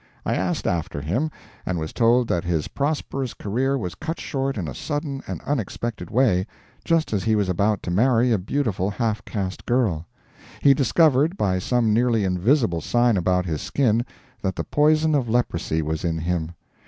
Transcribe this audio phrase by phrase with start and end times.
[0.25, 1.29] I asked after him,
[1.63, 6.09] and was told that his prosperous career was cut short in a sudden and unexpected
[6.09, 6.47] way,
[6.83, 10.07] just as he was about to marry a beautiful half caste girl.
[10.63, 14.03] He discovered, by some nearly invisible sign about his skin,
[14.41, 16.53] that the poison of leprosy was in him.